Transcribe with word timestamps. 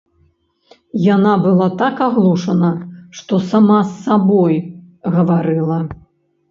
Яна 1.15 1.33
была 1.43 1.67
так 1.81 2.01
аглушана, 2.07 2.73
што 3.21 3.33
сама 3.53 3.79
з 3.93 3.95
сабой 4.09 4.55
гаварыла. 5.17 5.79